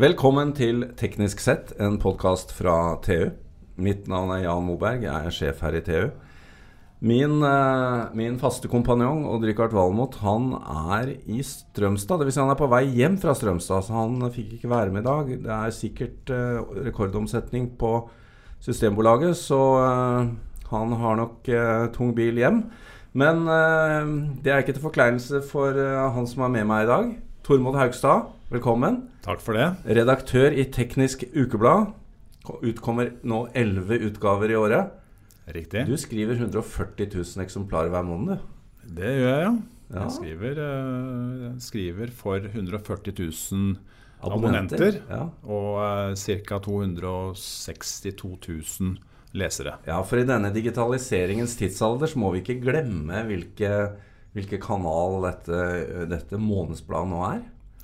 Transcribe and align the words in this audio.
Velkommen 0.00 0.54
til 0.56 0.86
Teknisk 0.96 1.42
sett, 1.44 1.74
en 1.76 1.98
podkast 2.00 2.48
fra 2.56 2.96
TU. 3.04 3.26
Mitt 3.76 4.06
navn 4.08 4.30
er 4.32 4.46
Jan 4.46 4.64
Moberg, 4.64 5.02
jeg 5.04 5.12
er 5.12 5.34
sjef 5.36 5.58
her 5.60 5.74
i 5.76 5.82
TU. 5.84 6.06
Min, 7.04 7.42
eh, 7.44 8.06
min 8.16 8.38
faste 8.40 8.70
kompanjong 8.72 9.26
Odd-Rikard 9.28 9.74
Valmot 9.76 10.14
han 10.22 10.54
er 10.56 11.10
i 11.28 11.42
Strømstad. 11.44 12.22
Dvs. 12.22 12.32
Si 12.32 12.40
han 12.40 12.48
er 12.48 12.56
på 12.56 12.70
vei 12.72 12.86
hjem 12.88 13.18
fra 13.20 13.34
Strømstad, 13.36 13.84
så 13.84 13.92
han 13.92 14.30
fikk 14.32 14.54
ikke 14.56 14.70
være 14.72 14.90
med 14.94 15.04
i 15.04 15.10
dag. 15.10 15.28
Det 15.44 15.52
er 15.58 15.76
sikkert 15.76 16.32
eh, 16.32 16.62
rekordomsetning 16.88 17.76
på 17.76 18.08
Systembolaget, 18.64 19.36
så 19.36 19.60
eh, 19.82 20.30
han 20.70 20.92
har 21.02 21.20
nok 21.20 21.52
tung 21.92 22.14
bil 22.16 22.40
hjem. 22.40 22.62
Men 23.12 23.44
det 24.40 24.48
er 24.48 24.64
ikke 24.64 24.72
til 24.72 24.88
forkleinelse 24.88 25.42
for 25.44 25.76
han 25.76 26.26
som 26.26 26.46
er 26.46 26.48
med 26.48 26.64
meg 26.64 26.86
i 26.86 26.88
dag. 26.88 27.12
Tormod 27.42 27.74
Haugstad, 27.74 28.28
velkommen. 28.52 29.00
Takk 29.24 29.40
for 29.42 29.58
det. 29.58 29.64
Redaktør 29.98 30.54
i 30.54 30.62
Teknisk 30.70 31.24
Ukeblad. 31.34 31.88
Utkommer 32.62 33.08
nå 33.26 33.40
elleve 33.58 33.98
utgaver 34.06 34.52
i 34.52 34.58
året. 34.60 34.92
Riktig. 35.50 35.82
Du 35.88 35.96
skriver 35.98 36.38
140 36.38 37.08
000 37.10 37.42
eksemplarer 37.42 37.90
hver 37.90 38.06
måned, 38.06 38.38
du. 38.38 38.92
Det 38.94 39.10
gjør 39.10 39.26
jeg, 39.32 39.40
ja. 39.42 39.50
Ja. 39.90 40.04
Jeg 40.04 40.14
skriver, 40.20 40.60
uh, 40.62 41.48
skriver 41.58 42.14
for 42.14 42.46
140 42.46 43.10
000 43.18 43.74
Abonnenter, 44.22 44.22
abonnenter, 44.22 45.00
ja. 45.10 45.26
og 45.42 45.82
uh, 45.82 46.14
ca. 46.14 46.60
262 46.62 48.38
000 48.46 48.94
lesere. 49.34 49.80
Ja, 49.90 49.98
for 50.06 50.22
i 50.22 50.28
denne 50.30 50.54
digitaliseringens 50.54 51.58
tidsalder 51.58 52.06
så 52.06 52.22
må 52.22 52.30
vi 52.36 52.44
ikke 52.44 52.60
glemme 52.62 53.26
hvilke, 53.26 53.74
hvilke 54.36 54.60
kanal 54.62 55.20
dette, 55.26 55.58
dette 56.10 56.40
månedsbladet 56.40 57.10
nå 57.12 57.24
er. 57.28 57.42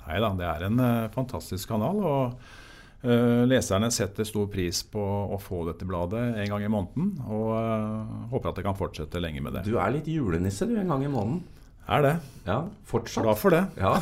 Nei 0.09 0.17
da, 0.23 0.31
det 0.33 0.47
er 0.47 0.65
en 0.65 0.81
uh, 0.81 1.11
fantastisk 1.13 1.69
kanal. 1.69 1.99
og 2.01 3.05
eh, 3.05 3.43
Leserne 3.45 3.91
setter 3.93 4.25
stor 4.25 4.47
pris 4.49 4.81
på 4.89 5.03
å 5.29 5.37
få 5.41 5.61
dette 5.67 5.85
bladet 5.85 6.23
en 6.41 6.49
gang 6.49 6.65
i 6.65 6.71
måneden, 6.71 7.11
og 7.29 7.51
eh, 7.59 8.15
håper 8.33 8.49
at 8.49 8.57
det 8.57 8.65
kan 8.65 8.79
fortsette 8.79 9.21
lenge 9.21 9.43
med 9.45 9.53
det. 9.53 9.67
Du 9.69 9.77
er 9.77 9.93
litt 9.93 10.09
julenisse 10.09 10.65
du 10.65 10.73
en 10.79 10.89
gang 10.89 11.05
i 11.05 11.11
måneden. 11.11 11.43
Er 11.89 12.03
det. 12.05 12.15
Ja, 12.45 12.57
fortsatt. 12.89 13.23
Glad 13.25 13.39
for 13.41 13.53
det. 13.53 13.63
Ja, 13.81 13.93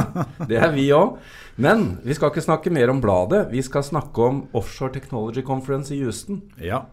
det 0.50 0.60
er 0.60 0.70
vi 0.76 0.86
òg. 0.96 1.18
Men 1.60 1.98
vi 2.04 2.16
skal 2.16 2.32
ikke 2.32 2.44
snakke 2.44 2.72
mer 2.72 2.92
om 2.92 3.02
bladet. 3.04 3.46
Vi 3.52 3.60
skal 3.64 3.84
snakke 3.84 4.28
om 4.28 4.44
Offshore 4.56 4.94
Technology 4.94 5.44
Conference 5.44 5.92
i 5.92 6.00
Houston. 6.00 6.40
Ja. 6.60 6.86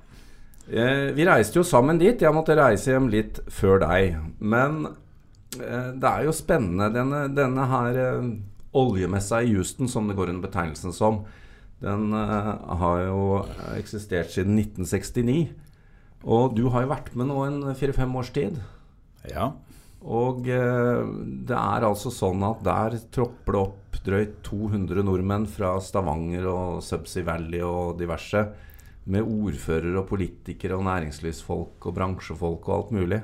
Eh, 0.69 1.09
vi 1.15 1.25
reiste 1.27 1.59
jo 1.59 1.65
sammen 1.67 1.99
dit. 2.01 2.21
Jeg 2.21 2.35
måtte 2.35 2.57
reise 2.57 2.93
hjem 2.93 3.09
litt 3.11 3.41
før 3.51 3.81
deg. 3.83 4.17
Men 4.39 4.85
eh, 5.57 5.91
det 5.97 6.07
er 6.11 6.27
jo 6.27 6.35
spennende. 6.35 6.91
Denne, 6.95 7.25
denne 7.35 7.67
her 7.71 8.01
eh, 8.05 8.29
oljemessa 8.77 9.41
i 9.43 9.51
Houston, 9.55 9.89
som 9.91 10.07
det 10.07 10.17
går 10.19 10.31
under 10.33 10.47
betegnelsen 10.47 10.95
som, 10.95 11.23
den 11.81 12.13
eh, 12.13 12.53
har 12.83 13.03
jo 13.07 13.25
eksistert 13.75 14.31
siden 14.33 14.59
1969. 14.61 15.49
Og 16.21 16.53
du 16.53 16.67
har 16.69 16.85
jo 16.85 16.93
vært 16.93 17.13
med 17.17 17.31
nå 17.31 17.43
en 17.47 17.61
fire-fem 17.77 18.15
års 18.21 18.33
tid. 18.35 18.61
ja. 19.29 19.51
Og 20.01 20.47
eh, 20.49 21.01
det 21.45 21.57
er 21.57 21.83
altså 21.85 22.09
sånn 22.13 22.41
at 22.47 22.63
der 22.65 22.97
tropper 23.13 23.53
det 23.53 23.59
opp 23.61 23.99
drøyt 24.01 24.39
200 24.47 25.03
nordmenn 25.05 25.45
fra 25.45 25.75
Stavanger 25.83 26.47
og 26.49 26.79
Subsea 26.81 27.25
Valley 27.27 27.61
og 27.61 27.99
diverse. 27.99 28.41
Med 29.05 29.25
ordførere 29.25 29.97
og 29.97 30.09
politikere 30.11 30.77
og 30.77 30.85
næringslivsfolk 30.85 31.87
og 31.89 31.95
bransjefolk 31.95 32.67
og 32.69 32.75
alt 32.75 32.91
mulig. 32.93 33.21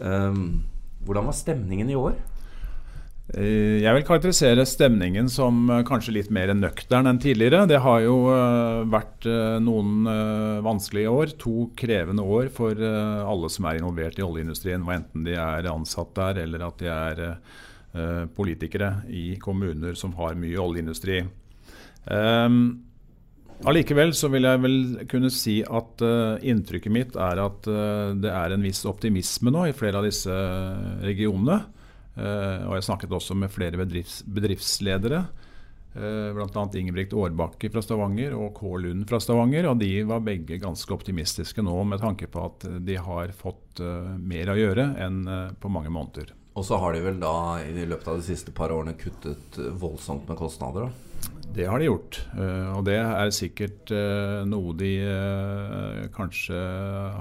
Um, 0.00 0.64
hvordan 1.06 1.28
var 1.30 1.36
stemningen 1.38 1.90
i 1.90 1.98
år? 1.98 2.16
Eh, 3.36 3.82
Jeg 3.84 3.92
vil 3.92 4.06
karakterisere 4.08 4.64
stemningen 4.64 5.28
som 5.28 5.66
eh, 5.68 5.82
kanskje 5.84 6.14
litt 6.16 6.30
mer 6.32 6.48
nøktern 6.56 7.10
enn 7.10 7.20
tidligere. 7.20 7.66
Det 7.68 7.80
har 7.84 8.00
jo 8.00 8.16
eh, 8.32 8.84
vært 8.88 9.28
noen 9.60 10.08
vanskelige 10.64 11.12
år, 11.12 11.34
to 11.40 11.68
krevende 11.76 12.24
år 12.24 12.48
for 12.54 12.78
alle 12.78 13.50
som 13.52 13.66
er 13.68 13.80
involvert 13.80 14.18
i 14.18 14.24
oljeindustrien. 14.24 14.86
Enten 14.94 15.26
de 15.26 15.36
er 15.36 15.68
ansatt 15.68 16.14
der 16.16 16.44
eller 16.44 16.64
at 16.68 16.80
de 16.80 16.92
er 16.92 17.24
politikere 18.36 19.02
i 19.08 19.38
kommuner 19.40 19.96
som 19.98 20.12
har 20.18 20.36
mye 20.38 20.60
oljeindustri. 20.60 21.22
Um, 22.04 22.87
Allikevel 23.66 24.12
så 24.14 24.28
vil 24.30 24.46
jeg 24.46 24.60
vel 24.62 24.76
kunne 25.10 25.30
si 25.34 25.56
at 25.66 26.04
uh, 26.04 26.38
inntrykket 26.46 26.94
mitt 26.94 27.16
er 27.18 27.40
at 27.42 27.66
uh, 27.66 28.14
det 28.14 28.30
er 28.30 28.54
en 28.54 28.62
viss 28.62 28.84
optimisme 28.86 29.50
nå 29.50 29.64
i 29.66 29.74
flere 29.74 29.98
av 29.98 30.06
disse 30.06 30.30
eh, 30.30 31.02
regionene. 31.02 31.58
Uh, 32.14 32.68
og 32.68 32.76
jeg 32.76 32.86
snakket 32.86 33.16
også 33.18 33.34
med 33.38 33.50
flere 33.50 33.80
bedrifts, 33.80 34.20
bedriftsledere. 34.30 35.24
Uh, 35.98 36.30
Bl.a. 36.36 36.64
Ingebrigt 36.78 37.16
Aarbakke 37.18 37.70
fra 37.74 37.82
Stavanger 37.82 38.36
og 38.38 38.52
K. 38.60 38.76
Lund 38.84 39.08
fra 39.10 39.18
Stavanger. 39.22 39.72
Og 39.72 39.82
de 39.82 39.90
var 40.06 40.22
begge 40.22 40.60
ganske 40.62 40.94
optimistiske 40.94 41.64
nå 41.66 41.74
med 41.90 42.02
tanke 42.04 42.30
på 42.30 42.46
at 42.46 42.68
de 42.86 43.00
har 43.02 43.34
fått 43.34 43.82
mer 44.22 44.50
å 44.50 44.58
gjøre 44.58 44.92
enn 45.02 45.20
på 45.58 45.70
mange 45.70 45.90
måneder. 45.94 46.30
Og 46.58 46.66
så 46.66 46.78
har 46.82 46.94
de 46.94 47.02
vel 47.04 47.18
da 47.22 47.58
i 47.62 47.86
løpet 47.86 48.10
av 48.10 48.18
de 48.18 48.26
siste 48.26 48.54
par 48.54 48.74
årene 48.74 48.96
kuttet 48.98 49.58
voldsomt 49.78 50.30
med 50.30 50.38
kostnader. 50.38 50.88
da. 50.88 51.07
Det 51.58 51.66
har 51.66 51.80
de 51.80 51.88
gjort, 51.88 52.20
eh, 52.38 52.66
og 52.76 52.84
det 52.86 52.98
er 53.00 53.32
sikkert 53.34 53.90
eh, 53.90 54.44
noe 54.46 54.74
de 54.78 54.92
eh, 55.02 56.04
kanskje 56.14 56.58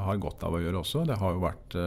har 0.05 0.19
godt 0.21 0.43
av 0.45 0.57
å 0.57 0.59
gjøre 0.61 0.83
også. 0.83 1.05
Det 1.09 1.17
har 1.17 1.33
jo 1.33 1.41
vært 1.41 1.77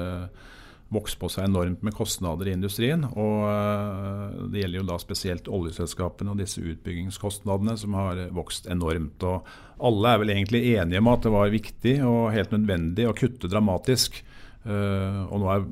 vokst 0.90 1.20
på 1.20 1.28
seg 1.30 1.46
enormt 1.46 1.84
med 1.86 1.94
kostnader 1.94 2.48
i 2.50 2.54
industrien. 2.56 3.04
og 3.06 4.48
Det 4.50 4.64
gjelder 4.64 4.80
jo 4.80 4.88
da 4.88 4.96
spesielt 4.98 5.46
oljeselskapene 5.46 6.32
og 6.32 6.40
disse 6.40 6.58
utbyggingskostnadene 6.58 7.76
som 7.78 7.94
har 7.94 8.24
vokst 8.34 8.66
enormt. 8.66 9.22
og 9.22 9.46
Alle 9.78 10.10
er 10.16 10.24
vel 10.24 10.34
egentlig 10.34 10.64
enige 10.72 10.98
om 11.04 11.12
at 11.12 11.22
det 11.22 11.34
var 11.36 11.54
viktig 11.54 11.94
og 12.02 12.32
helt 12.34 12.50
nødvendig 12.56 13.06
å 13.06 13.14
kutte 13.14 13.52
dramatisk. 13.52 14.18
Eh, 14.60 15.20
og 15.32 15.40
nå 15.40 15.46
er, 15.54 15.62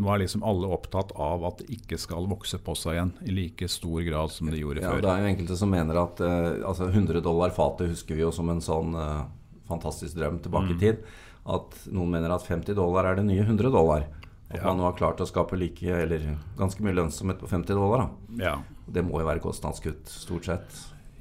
nå 0.00 0.08
er 0.14 0.22
liksom 0.22 0.40
alle 0.48 0.70
opptatt 0.72 1.10
av 1.20 1.42
at 1.44 1.58
det 1.60 1.66
ikke 1.76 1.98
skal 2.00 2.24
vokse 2.30 2.56
på 2.64 2.72
seg 2.80 2.94
igjen 2.96 3.10
i 3.28 3.34
like 3.36 3.68
stor 3.68 4.00
grad 4.06 4.32
som 4.32 4.48
det 4.48 4.62
gjorde 4.62 4.80
Ja, 4.80 4.94
før. 4.94 5.02
det 5.04 5.10
er 5.12 5.20
jo 5.20 5.32
enkelte 5.34 5.56
som 5.60 5.68
mener 5.74 5.98
at 6.00 6.22
uh, 6.24 6.64
altså 6.68 6.88
100 6.88 7.20
dollar 7.20 7.50
fatet 7.52 7.90
husker 7.92 8.16
vi 8.16 8.22
jo 8.24 8.30
som 8.32 8.48
en 8.48 8.62
sånn 8.64 8.94
uh, 8.96 9.26
fantastisk 9.68 10.16
drøm 10.16 10.38
tilbake 10.40 10.72
Mm. 10.72 10.76
i 10.76 10.80
tid. 10.80 11.02
At 11.48 11.76
noen 11.92 12.10
mener 12.10 12.32
at 12.32 12.42
50 12.48 12.74
dollar 12.74 13.04
er 13.10 13.16
det 13.20 13.26
nye 13.28 13.44
100 13.44 13.70
dollar. 13.70 14.06
At 14.50 14.56
Ja. 14.62 14.64
man 14.64 14.78
nå 14.78 14.84
har 14.88 14.96
klart 14.96 15.20
å 15.20 15.26
skape 15.28 15.56
like, 15.60 15.82
eller 15.84 16.38
ganske 16.56 16.80
mye 16.80 16.94
lønnsomhet 16.96 17.38
på 17.38 17.48
50 17.48 17.74
dollar. 17.76 18.08
Ja. 18.40 18.62
Det 18.88 19.04
må 19.04 19.20
jo 19.20 19.26
være 19.28 19.40
kostnadskutt, 19.44 20.08
stort 20.08 20.44
sett. 20.48 20.72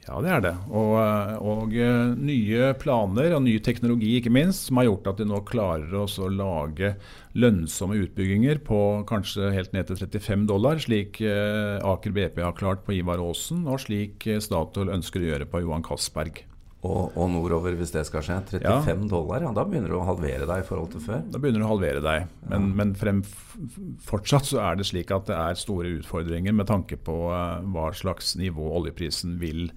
Ja, 0.07 0.21
det 0.23 0.29
er 0.31 0.43
det. 0.43 0.53
Og, 0.71 0.93
og 1.43 1.73
eh, 1.75 2.13
nye 2.15 2.71
planer 2.79 3.33
og 3.35 3.43
ny 3.43 3.57
teknologi 3.63 4.13
ikke 4.17 4.31
minst, 4.31 4.69
som 4.69 4.79
har 4.79 4.87
gjort 4.87 5.09
at 5.11 5.19
de 5.19 5.27
nå 5.27 5.41
klarer 5.47 5.91
å 5.99 6.29
lage 6.31 6.93
lønnsomme 7.37 7.99
utbygginger 8.05 8.61
på 8.65 8.79
kanskje 9.09 9.51
helt 9.53 9.75
ned 9.75 9.89
til 9.89 9.99
35 9.99 10.47
dollar, 10.47 10.79
slik 10.79 11.19
eh, 11.19 11.75
Aker 11.83 12.15
BP 12.15 12.39
har 12.45 12.55
klart 12.55 12.87
på 12.87 12.95
Ivar 12.95 13.19
Aasen, 13.23 13.65
og 13.67 13.83
slik 13.83 14.29
eh, 14.31 14.39
Statoil 14.43 14.95
ønsker 14.95 15.23
å 15.23 15.33
gjøre 15.33 15.49
på 15.51 15.65
Johan 15.65 15.83
Castberg. 15.85 16.45
Og, 16.85 17.15
og 17.17 17.29
nordover, 17.33 17.73
hvis 17.73 17.91
det 17.95 18.03
skal 18.05 18.21
skje. 18.21 18.35
35 18.53 19.07
dollar, 19.09 19.41
ja. 19.41 19.51
Da 19.55 19.63
begynner 19.65 19.89
du 19.89 19.97
å 19.97 20.05
halvere 20.05 20.45
deg 20.45 20.61
i 20.61 20.67
forhold 20.67 20.91
til 20.93 21.01
før. 21.07 21.23
Da 21.33 21.41
begynner 21.41 21.63
du 21.63 21.65
å 21.65 21.71
halvere 21.71 22.03
deg. 22.05 22.27
Men, 22.51 22.67
men 22.77 22.91
frem, 22.97 23.23
fortsatt 24.05 24.51
så 24.51 24.61
er 24.61 24.77
det 24.77 24.85
slik 24.91 25.13
at 25.15 25.25
det 25.29 25.39
er 25.39 25.57
store 25.57 25.95
utfordringer 25.97 26.53
med 26.53 26.69
tanke 26.69 26.99
på 27.01 27.17
eh, 27.33 27.65
hva 27.73 27.89
slags 27.97 28.35
nivå 28.37 28.69
oljeprisen 28.77 29.39
vil 29.41 29.71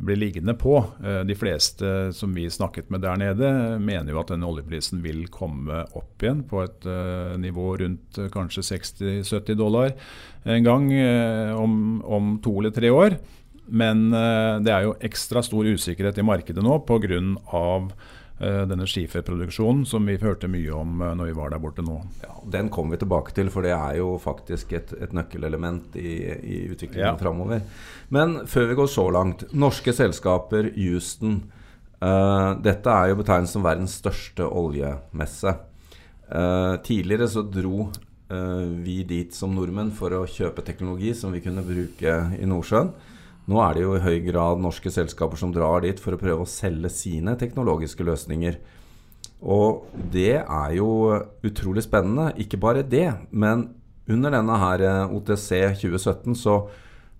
bli 0.00 0.16
liggende 0.18 0.56
på. 0.58 0.74
Eh, 1.04 1.22
de 1.28 1.38
fleste 1.38 2.10
som 2.18 2.34
vi 2.34 2.50
snakket 2.50 2.90
med 2.90 3.06
der 3.06 3.22
nede, 3.22 3.54
mener 3.78 4.10
jo 4.10 4.24
at 4.24 4.34
denne 4.34 4.50
oljeprisen 4.50 5.04
vil 5.06 5.28
komme 5.30 5.84
opp 5.86 6.24
igjen 6.24 6.42
på 6.50 6.64
et 6.66 6.90
eh, 6.90 7.36
nivå 7.46 7.76
rundt 7.84 8.24
kanskje 8.34 8.66
60-70 8.72 9.60
dollar 9.60 9.94
en 10.50 10.64
gang 10.64 10.86
om, 11.60 12.00
om 12.02 12.38
to 12.42 12.58
eller 12.58 12.74
tre 12.74 12.90
år. 12.90 13.20
Men 13.70 14.08
eh, 14.12 14.56
det 14.64 14.72
er 14.74 14.88
jo 14.88 14.96
ekstra 15.06 15.42
stor 15.46 15.68
usikkerhet 15.70 16.18
i 16.18 16.26
markedet 16.26 16.62
nå 16.64 16.78
pga. 16.88 17.20
eh, 18.40 18.64
denne 18.66 18.86
skiferproduksjonen 18.88 19.84
som 19.86 20.06
vi 20.08 20.16
hørte 20.18 20.48
mye 20.50 20.72
om 20.74 21.00
eh, 21.02 21.14
når 21.14 21.30
vi 21.30 21.36
var 21.38 21.50
der 21.52 21.62
borte 21.62 21.84
nå. 21.86 22.00
Ja, 22.24 22.34
Den 22.50 22.68
kommer 22.72 22.96
vi 22.96 23.02
tilbake 23.04 23.34
til, 23.36 23.50
for 23.52 23.62
det 23.62 23.74
er 23.76 23.98
jo 24.00 24.18
faktisk 24.18 24.72
et, 24.72 24.92
et 25.00 25.14
nøkkelelement 25.14 25.96
i, 25.96 26.16
i 26.42 26.60
utviklingen 26.72 27.12
Ja. 27.12 27.16
framover. 27.20 27.62
Men 28.08 28.46
før 28.46 28.68
vi 28.70 28.78
går 28.80 28.90
så 28.90 29.06
langt. 29.14 29.46
Norske 29.52 29.92
selskaper, 29.94 30.72
Houston. 30.76 31.42
Uh, 32.00 32.56
dette 32.64 32.88
er 32.88 33.10
jo 33.10 33.18
betegnet 33.18 33.50
som 33.52 33.62
verdens 33.62 33.98
største 34.00 34.46
oljemesse. 34.48 35.52
Uh, 36.32 36.78
tidligere 36.80 37.26
så 37.28 37.42
dro 37.44 37.90
uh, 37.90 38.64
vi 38.80 39.02
dit 39.04 39.34
som 39.36 39.52
nordmenn 39.52 39.90
for 39.92 40.14
å 40.16 40.22
kjøpe 40.24 40.64
teknologi 40.64 41.12
som 41.14 41.34
vi 41.34 41.42
kunne 41.44 41.60
bruke 41.66 42.14
i 42.40 42.48
Nordsjøen. 42.48 42.88
Nå 43.50 43.58
er 43.64 43.74
det 43.74 43.82
jo 43.82 43.96
i 43.96 44.02
høy 44.04 44.20
grad 44.28 44.60
norske 44.62 44.92
selskaper 44.94 45.40
som 45.40 45.50
drar 45.54 45.82
dit 45.82 45.98
for 45.98 46.14
å 46.14 46.20
prøve 46.20 46.44
å 46.44 46.50
selge 46.50 46.92
sine 46.94 47.34
teknologiske 47.40 48.06
løsninger. 48.06 48.60
Og 49.40 49.88
det 50.12 50.42
er 50.42 50.76
jo 50.76 50.90
utrolig 51.46 51.82
spennende. 51.86 52.30
Ikke 52.38 52.60
bare 52.60 52.86
det, 52.86 53.08
men 53.30 53.70
under 54.10 54.34
denne 54.34 54.58
her 54.60 54.84
eh, 54.84 55.16
OTC 55.16 55.48
2017 55.80 56.36
så 56.38 56.60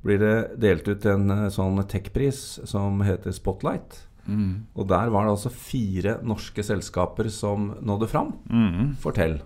blir 0.05 0.21
det 0.21 0.37
delt 0.61 0.89
ut 0.89 1.07
en 1.09 1.35
eh, 1.35 1.49
sånn 1.53 1.81
tech-pris 1.91 2.61
som 2.69 3.03
heter 3.07 3.35
Spotlight. 3.37 4.05
Mm. 4.31 4.67
Og 4.77 4.87
der 4.91 5.11
var 5.11 5.27
det 5.27 5.35
altså 5.35 5.53
fire 5.53 6.19
norske 6.27 6.63
selskaper 6.65 7.31
som 7.33 7.73
nådde 7.83 8.11
fram. 8.11 8.35
Mm. 8.51 8.93
Fortell. 9.03 9.41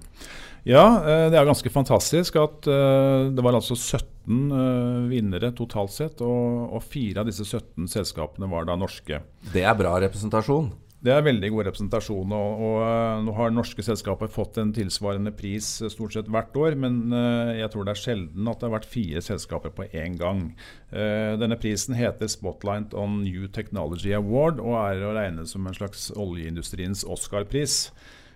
Ja, 0.64 0.84
eh, 1.05 1.26
det 1.28 1.37
er 1.37 1.49
ganske 1.49 1.72
fantastisk 1.72 2.38
at 2.40 2.69
eh, 2.70 3.31
det 3.37 3.44
var 3.44 3.56
altså 3.56 3.76
17 3.76 4.06
eh, 4.49 5.02
vinnere 5.11 5.52
totalt 5.56 5.93
sett, 5.93 6.22
og, 6.25 6.70
og 6.72 6.87
fire 6.88 7.20
av 7.20 7.28
disse 7.28 7.44
17 7.44 7.90
selskapene 7.93 8.49
var 8.49 8.64
da 8.69 8.78
norske. 8.81 9.20
Det 9.52 9.64
er 9.64 9.76
bra 9.76 9.99
representasjon. 10.06 10.72
Det 11.05 11.12
er 11.12 11.26
veldig 11.26 11.50
god 11.52 11.66
representasjon. 11.69 12.32
og, 12.32 12.62
og 12.64 13.25
Nå 13.26 13.34
har 13.37 13.52
norske 13.52 13.84
selskaper 13.84 14.31
fått 14.32 14.56
en 14.56 14.72
tilsvarende 14.72 15.34
pris 15.37 15.66
stort 15.93 16.16
sett 16.16 16.31
hvert 16.32 16.56
år, 16.56 16.78
men 16.81 17.12
jeg 17.12 17.69
tror 17.75 17.84
det 17.84 17.93
er 17.93 18.00
sjelden 18.00 18.49
at 18.49 18.56
det 18.56 18.70
har 18.70 18.72
vært 18.78 18.88
fire 18.88 19.20
selskaper 19.26 19.75
på 19.76 19.84
én 19.93 20.16
gang. 20.16 20.46
Denne 20.88 21.61
prisen 21.61 21.93
heter 21.99 22.32
Spotlight 22.32 22.96
on 22.96 23.20
New 23.20 23.44
Technology 23.52 24.16
Award 24.16 24.64
og 24.64 24.78
er 24.81 25.05
å 25.05 25.12
regne 25.19 25.44
som 25.44 25.69
en 25.69 25.76
slags 25.76 26.08
oljeindustriens 26.16 27.05
Oscar-pris. 27.05 27.82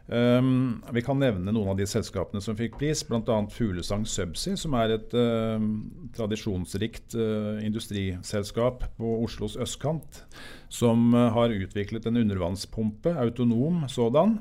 Um, 0.09 0.79
vi 0.89 1.03
kan 1.05 1.19
nevne 1.21 1.53
noen 1.53 1.69
av 1.75 1.77
de 1.77 1.85
selskapene 1.89 2.41
som 2.41 2.57
fikk 2.57 2.79
pris, 2.81 3.03
bl.a. 3.05 3.35
Fuglesang 3.53 4.07
Subsea, 4.09 4.57
som 4.57 4.73
er 4.81 4.95
et 4.95 5.13
uh, 5.13 5.61
tradisjonsrikt 6.17 7.17
uh, 7.19 7.59
industriselskap 7.61 8.87
på 8.97 9.11
Oslos 9.27 9.59
østkant, 9.61 10.23
som 10.73 11.11
uh, 11.13 11.27
har 11.37 11.53
utviklet 11.53 12.09
en 12.09 12.23
undervannspumpe, 12.23 13.13
autonom 13.21 13.85
sådan. 13.93 14.39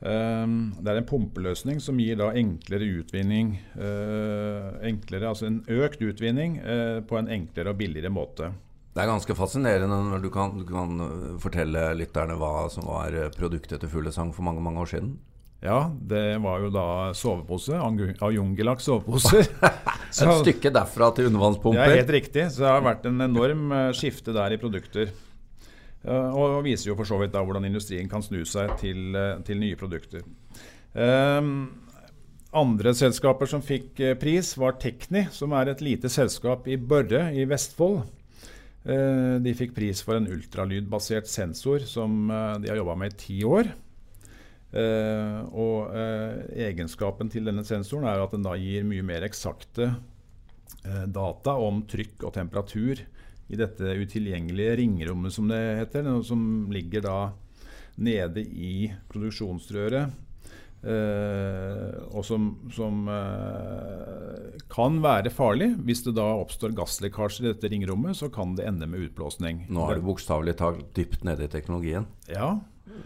Um, 0.00 0.72
det 0.80 0.94
er 0.94 1.02
en 1.02 1.10
pumpeløsning 1.10 1.76
som 1.84 2.00
gir 2.00 2.16
da 2.16 2.30
enklere 2.32 2.88
utvinning, 3.02 3.58
uh, 3.76 4.80
enklere, 4.80 5.28
altså 5.28 5.50
en 5.50 5.60
økt 5.68 6.00
utvinning 6.00 6.56
på 7.04 7.20
en 7.20 7.28
enklere 7.28 7.74
og 7.74 7.82
billigere 7.84 8.16
måte. 8.16 8.54
Det 8.90 9.04
er 9.04 9.06
ganske 9.06 9.34
fascinerende 9.38 9.96
når 10.10 10.22
du 10.24 10.30
kan, 10.34 10.56
du 10.58 10.64
kan 10.66 11.02
øh, 11.04 11.34
fortelle 11.42 11.92
lytterne 11.94 12.34
hva 12.38 12.66
som 12.74 12.88
var 12.90 13.14
øh, 13.14 13.28
produktet 13.36 13.78
til 13.78 13.90
Fuglesang 13.90 14.32
for 14.34 14.42
mange 14.42 14.62
mange 14.64 14.82
år 14.82 14.90
siden. 14.90 15.12
Ja, 15.62 15.92
det 15.92 16.40
var 16.42 16.58
jo 16.58 16.70
da 16.74 17.12
sovepose. 17.14 17.76
Ajungelak 17.76 18.80
soveposer. 18.80 19.46
Et 20.10 20.40
stykke 20.40 20.72
derfra 20.74 21.12
til 21.14 21.28
Det 21.30 21.76
er 21.76 21.96
helt 22.00 22.10
riktig. 22.10 22.50
Så 22.50 22.64
det 22.64 22.70
har 22.72 22.82
vært 22.82 23.06
en 23.06 23.20
enorm 23.20 23.70
eh, 23.70 23.92
skifte 23.94 24.34
der 24.34 24.56
i 24.56 24.58
produkter. 24.58 25.12
Og 26.02 26.64
viser 26.64 26.88
jo 26.88 26.96
for 26.96 27.04
så 27.04 27.18
vidt 27.20 27.34
da 27.34 27.42
hvordan 27.44 27.66
industrien 27.68 28.08
kan 28.08 28.22
snu 28.24 28.40
seg 28.48 28.72
til, 28.80 29.12
til 29.44 29.58
nye 29.60 29.76
produkter. 29.76 30.22
Um, 30.96 31.50
andre 32.56 32.94
selskaper 32.96 33.44
som 33.46 33.60
fikk 33.60 34.00
pris, 34.18 34.54
var 34.56 34.78
Tekni, 34.80 35.26
som 35.30 35.52
er 35.52 35.68
et 35.68 35.84
lite 35.84 36.08
selskap 36.08 36.64
i 36.72 36.80
Børre 36.80 37.26
i 37.36 37.44
Vestfold. 37.44 38.00
Eh, 38.84 39.36
De 39.44 39.52
fikk 39.56 39.74
pris 39.76 40.00
for 40.04 40.16
en 40.16 40.28
ultralydbasert 40.30 41.28
sensor 41.28 41.84
som 41.88 42.30
eh, 42.32 42.56
de 42.62 42.70
har 42.72 42.80
jobba 42.80 42.96
med 43.02 43.12
i 43.12 43.20
ti 43.24 43.38
år. 43.44 43.68
Eh, 44.70 45.40
og 45.50 45.90
egenskapen 46.54 47.30
til 47.32 47.48
denne 47.48 47.64
sensoren 47.66 48.06
er 48.08 48.22
at 48.22 48.36
den 48.36 48.46
da 48.46 48.54
gir 48.58 48.86
mye 48.86 49.04
mer 49.04 49.26
eksakte 49.26 49.92
data 51.10 51.56
om 51.60 51.82
trykk 51.90 52.22
og 52.24 52.32
temperatur 52.32 53.00
i 53.50 53.56
dette 53.58 53.96
utilgjengelige 53.98 54.76
ringrommet, 54.78 55.34
som 55.34 55.50
det 55.50 55.58
heter, 55.80 56.06
som 56.24 56.70
ligger 56.72 57.02
da 57.04 57.16
nede 58.00 58.44
i 58.46 58.86
produksjonsrøret. 59.10 60.14
Eh, 60.82 62.00
og 62.10 62.24
som, 62.26 62.50
som 62.74 63.06
eh, 63.12 64.58
kan 64.72 64.98
være 65.04 65.32
farlig. 65.34 65.72
Hvis 65.86 66.04
det 66.06 66.16
da 66.18 66.26
oppstår 66.40 66.74
gasslekkasjer 66.78 67.46
i 67.46 67.52
dette 67.52 67.70
ringrommet, 67.72 68.18
så 68.18 68.30
kan 68.32 68.56
det 68.58 68.66
ende 68.68 68.88
med 68.90 69.08
utblåsning. 69.08 69.66
Nå 69.70 69.86
er 69.88 70.00
du 70.00 70.08
bokstavelig 70.08 70.56
talt 70.60 70.90
dypt 70.96 71.24
nede 71.28 71.46
i 71.46 71.52
teknologien. 71.52 72.08
Ja, 72.30 72.58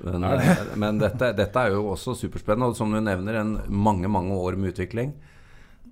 Men, 0.04 0.24
men 0.80 0.98
dette, 0.98 1.32
dette 1.36 1.60
er 1.60 1.74
jo 1.76 1.86
også 1.92 2.16
superspennende, 2.18 2.72
og 2.72 2.78
som 2.78 2.92
du 2.92 3.00
nevner, 3.00 3.40
en 3.40 3.56
mange 3.68 4.08
mange 4.10 4.34
år 4.34 4.56
med 4.58 4.74
utvikling. 4.74 5.14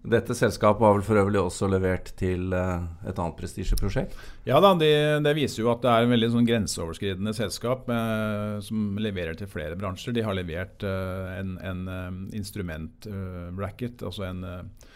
Dette 0.03 0.35
selskapet 0.35 0.83
har 0.83 0.97
vel 0.97 1.05
for 1.07 1.21
øvrig 1.21 1.39
også 1.39 1.69
levert 1.71 2.09
til 2.19 2.51
eh, 2.57 2.87
et 3.07 3.19
annet 3.23 3.37
prestisjeprosjekt. 3.39 4.17
Ja 4.49 4.59
da, 4.63 4.73
det, 4.79 4.91
det 5.23 5.35
viser 5.39 5.63
jo 5.63 5.71
at 5.71 5.85
det 5.85 5.93
er 5.93 6.07
en 6.07 6.15
veldig 6.15 6.31
sånn 6.33 6.49
grenseoverskridende 6.49 7.35
selskap 7.39 7.87
eh, 7.93 8.57
som 8.67 8.99
leverer 8.99 9.39
til 9.39 9.51
flere 9.51 9.79
bransjer. 9.79 10.17
De 10.17 10.25
har 10.27 10.35
levert 10.35 10.83
eh, 10.83 11.37
en, 11.39 11.55
en 11.63 11.85
eh, 11.87 12.09
instrumentracket, 12.41 14.03
altså 14.03 14.27
en 14.27 14.43
eh, 14.49 14.89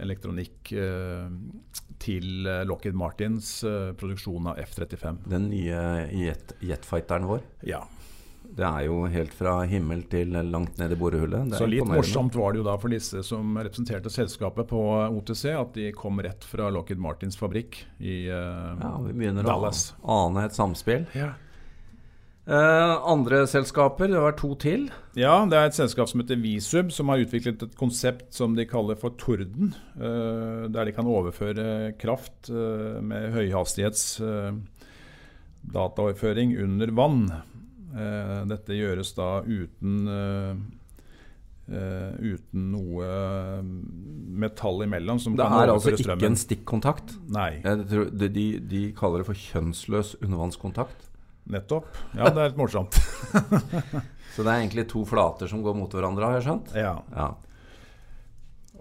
elektronikk 0.00 0.72
eh, 0.72 1.28
til 2.02 2.48
eh, 2.48 2.62
Lockheed 2.66 2.96
Martins 2.98 3.50
eh, 3.68 3.92
produksjon 4.00 4.48
av 4.50 4.64
F-35. 4.64 5.20
Den 5.30 5.50
nye 5.52 5.82
jet, 6.10 6.56
jetfighteren 6.64 7.28
vår. 7.28 7.44
Ja, 7.68 7.84
Det 8.54 8.64
er 8.66 8.84
jo 8.86 9.00
helt 9.10 9.32
fra 9.34 9.56
himmel 9.66 10.04
til 10.10 10.34
langt 10.50 10.78
ned 10.78 10.94
i 10.94 10.98
borehullet. 10.98 11.50
Det 11.50 11.58
Så 11.58 11.66
litt 11.66 11.88
morsomt 11.90 12.36
var 12.38 12.54
det 12.54 12.62
jo 12.62 12.66
da 12.68 12.76
for 12.78 12.92
disse 12.94 13.24
som 13.26 13.56
representerte 13.58 14.12
selskapet 14.14 14.68
på 14.70 14.82
OTC, 15.08 15.48
at 15.58 15.74
de 15.74 15.88
kom 15.96 16.22
rett 16.22 16.46
fra 16.46 16.70
Lockheed 16.74 17.02
Martins 17.02 17.38
fabrikk 17.40 17.80
i 17.98 18.28
uh, 18.30 18.76
Ja, 18.78 18.92
vi 19.08 19.16
begynner 19.16 19.46
Dallas. 19.46 19.88
å 20.02 20.28
ane 20.28 20.46
et 20.46 20.54
samspill. 20.54 21.08
Ja. 21.18 21.32
Uh, 22.44 23.00
andre 23.08 23.46
selskaper, 23.48 24.10
det 24.12 24.20
var 24.20 24.34
to 24.36 24.50
til. 24.60 24.90
Ja, 25.16 25.38
det 25.48 25.56
er 25.56 25.70
et 25.70 25.76
selskap 25.78 26.10
som 26.10 26.20
heter 26.20 26.36
Visub, 26.36 26.90
som 26.92 27.08
har 27.08 27.22
utviklet 27.22 27.62
et 27.64 27.78
konsept 27.80 28.36
som 28.36 28.52
de 28.52 28.66
kaller 28.68 28.98
for 29.00 29.16
Torden. 29.16 29.72
Uh, 29.96 30.68
der 30.68 30.84
de 30.84 30.92
kan 30.92 31.08
overføre 31.08 31.94
kraft 31.96 32.52
uh, 32.52 33.00
med 33.00 33.32
høyhastighets 33.32 34.04
eh, 34.20 34.52
dataoverføring 35.72 36.52
under 36.60 36.92
vann. 36.92 37.22
Eh, 37.94 38.40
dette 38.50 38.74
gjøres 38.74 39.12
da 39.14 39.28
uten 39.46 40.08
eh, 40.10 40.54
uten 42.18 42.64
noe 42.74 43.06
metall 43.64 44.82
imellom 44.84 45.20
som 45.22 45.36
Det 45.38 45.46
kan 45.46 45.62
er 45.62 45.72
altså 45.72 45.94
ikke 45.94 46.26
en 46.26 46.36
stikkontakt. 46.36 47.14
Nei, 47.32 47.62
tror, 47.62 48.10
de, 48.12 48.28
de, 48.34 48.46
de 48.60 48.82
kaller 48.98 49.22
det 49.22 49.28
for 49.30 49.38
kjønnsløs 49.46 50.16
undervannskontakt. 50.20 51.08
nettopp. 51.48 51.88
Ja, 52.16 52.28
det 52.32 52.40
er 52.42 52.50
litt 52.50 52.60
morsomt. 52.60 52.98
Så 54.34 54.42
det 54.42 54.50
er 54.50 54.60
egentlig 54.64 54.88
to 54.90 55.04
flater 55.06 55.46
som 55.48 55.62
går 55.62 55.76
mot 55.78 55.92
hverandre, 55.94 56.26
har 56.26 56.40
jeg 56.40 56.46
skjønt? 56.48 56.72
Ja. 56.76 56.94
Ja. 57.14 57.30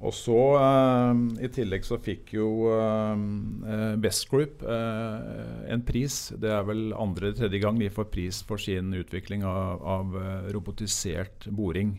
Og 0.03 0.11
så 0.15 0.39
eh, 0.59 1.19
I 1.45 1.49
tillegg 1.53 1.85
så 1.87 1.97
fikk 2.03 2.33
jo 2.35 2.47
eh, 2.73 3.93
Best 4.03 4.27
Group 4.31 4.63
eh, 4.67 5.69
en 5.71 5.83
pris. 5.87 6.17
Det 6.39 6.51
er 6.51 6.65
vel 6.67 6.89
andre 6.97 7.29
eller 7.29 7.39
tredje 7.39 7.61
gang 7.63 7.79
de 7.79 7.91
får 7.93 8.09
pris 8.11 8.41
for 8.47 8.59
sin 8.59 8.91
utvikling 8.97 9.45
av, 9.47 9.79
av 9.79 10.17
eh, 10.19 10.51
robotisert 10.55 11.47
boring. 11.55 11.95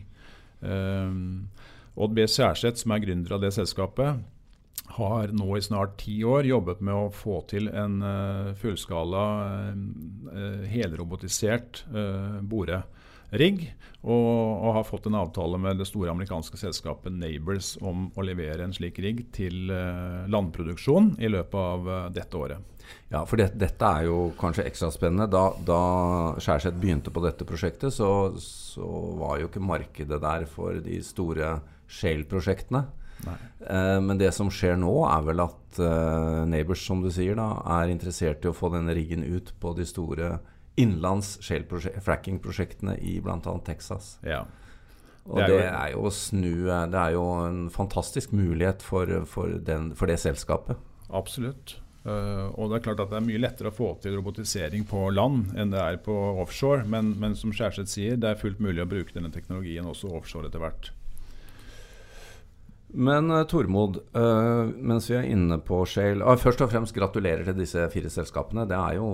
Um, 0.61 1.49
Odd 1.95 2.13
B. 2.15 2.25
Kjærseth, 2.27 2.81
som 2.81 2.93
er 2.93 3.03
gründer 3.05 3.37
av 3.37 3.43
det 3.43 3.53
selskapet, 3.55 4.21
har 4.95 5.31
nå 5.33 5.55
i 5.57 5.63
snart 5.63 5.95
ti 6.03 6.19
år 6.27 6.45
jobbet 6.45 6.81
med 6.85 6.93
å 6.93 7.13
få 7.13 7.39
til 7.49 7.71
en 7.71 8.01
eh, 8.05 8.51
fullskala 8.59 9.23
helrobotisert 10.69 11.81
uh, 11.89 12.37
borerigg, 13.35 13.65
og, 14.05 14.61
og 14.65 14.75
har 14.77 14.85
fått 14.85 15.07
en 15.09 15.17
avtale 15.17 15.57
med 15.57 15.79
det 15.81 15.87
store 15.89 16.11
amerikanske 16.13 16.57
selskapet 16.61 17.13
Neighbors 17.13 17.73
om 17.81 18.09
å 18.15 18.25
levere 18.25 18.63
en 18.63 18.73
slik 18.73 18.99
rigg 19.01 19.25
til 19.35 19.71
eh, 19.73 20.25
landproduksjon 20.29 21.15
i 21.19 21.31
løpet 21.31 21.57
av 21.59 21.89
eh, 21.89 22.09
dette 22.13 22.37
året. 22.37 22.73
Ja, 23.09 23.23
for 23.25 23.41
det, 23.41 23.55
dette 23.57 23.89
er 23.97 24.05
jo 24.05 24.29
kanskje 24.37 24.67
ekstra 24.69 24.91
spennende. 24.93 25.25
Da, 25.31 25.47
da 25.65 25.79
Skjærseth 26.37 26.77
begynte 26.77 27.13
på 27.13 27.23
dette 27.25 27.47
prosjektet, 27.49 27.95
så, 27.95 28.09
så 28.41 28.85
var 29.17 29.41
jo 29.41 29.49
ikke 29.49 29.63
markedet 29.63 30.21
der 30.21 30.45
for 30.49 30.77
de 30.85 31.01
store 31.05 31.57
Shale-prosjektene. 31.89 32.85
Eh, 33.25 34.01
men 34.05 34.19
det 34.21 34.31
som 34.35 34.51
skjer 34.53 34.77
nå, 34.77 34.93
er 35.09 35.25
vel 35.25 35.41
at 35.47 35.79
eh, 35.81 36.43
Neighbors, 36.49 36.85
som 36.85 37.01
du 37.01 37.09
sier, 37.13 37.37
da, 37.39 37.55
er 37.79 37.93
interessert 37.93 38.45
i 38.45 38.51
å 38.51 38.57
få 38.57 38.69
denne 38.75 38.93
riggen 38.93 39.25
ut 39.25 39.53
på 39.61 39.73
de 39.77 39.87
store 39.89 40.35
innenlands 40.77 41.37
shale-fracking-prosjektene 41.45 42.97
i 43.01 43.19
bl.a. 43.23 43.39
Texas. 43.65 44.17
Ja. 44.25 44.43
Og 45.25 45.39
Det 45.39 45.47
det 45.49 45.61
er 45.65 45.71
er, 45.73 45.91
jo- 45.93 46.01
jo 46.03 46.09
å 46.09 46.13
snu 46.13 46.51
Det 46.91 46.99
er 47.01 47.11
jo 47.15 47.23
en 47.47 47.69
fantastisk 47.73 48.31
mulighet 48.31 48.81
for, 48.85 49.09
for, 49.25 49.47
den, 49.57 49.93
for 49.95 50.05
det 50.11 50.19
selskapet. 50.21 50.77
Absolutt. 51.09 51.79
Uh, 52.05 52.51
og 52.59 52.69
det 52.69 52.77
er 52.77 52.83
klart 52.85 52.99
at 53.01 53.09
det 53.09 53.17
er 53.17 53.25
mye 53.25 53.39
lettere 53.41 53.71
å 53.71 53.73
få 53.73 53.87
til 54.03 54.13
robotisering 54.19 54.83
på 54.85 55.07
land 55.09 55.55
enn 55.57 55.71
det 55.73 55.79
er 55.81 55.97
på 56.05 56.13
offshore. 56.43 56.83
Men, 56.85 57.15
men 57.17 57.33
som 57.35 57.49
Skjærseth 57.55 57.89
sier, 57.89 58.15
det 58.21 58.29
er 58.29 58.37
fullt 58.41 58.59
mulig 58.61 58.83
å 58.83 58.89
bruke 58.89 59.15
denne 59.15 59.31
teknologien 59.33 59.87
også 59.89 60.11
offshore 60.13 60.51
etter 60.51 60.61
hvert. 60.61 60.91
Men 62.95 63.31
uh, 63.31 63.43
Tormod, 63.43 63.97
eh, 64.15 64.69
mens 64.79 65.09
vi 65.09 65.17
er 65.19 65.27
inne 65.27 65.57
på 65.63 65.81
Shale 65.89 66.23
ah, 66.23 66.37
Først 66.39 66.61
og 66.63 66.71
fremst 66.71 66.95
gratulerer 66.95 67.43
til 67.43 67.57
disse 67.59 67.83
fire 67.91 68.11
selskapene. 68.11 68.63
Det 68.69 68.77
er 68.77 68.95
jo 68.99 69.09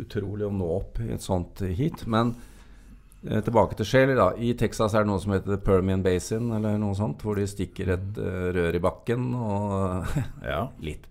utrolig 0.00 0.46
å 0.48 0.54
nå 0.54 0.68
opp 0.78 1.00
i 1.04 1.10
et 1.12 1.24
sånt 1.24 1.60
heat. 1.60 2.06
Men 2.08 2.32
eh, 3.26 3.42
tilbake 3.44 3.76
til 3.76 3.88
Shale. 3.90 4.16
da 4.16 4.30
I 4.32 4.54
Texas 4.58 4.96
er 4.96 5.04
det 5.04 5.12
noe 5.12 5.20
som 5.20 5.36
heter 5.36 5.60
Permian 5.60 6.04
Basin, 6.06 6.48
eller 6.56 6.80
noe 6.80 6.96
sånt, 6.96 7.20
hvor 7.24 7.36
de 7.36 7.44
stikker 7.50 7.92
et 7.98 8.22
eh, 8.22 8.48
rør 8.56 8.80
i 8.80 8.82
bakken 8.88 9.30
og 9.36 10.16
Ja. 10.48 10.64
litt, 10.80 11.04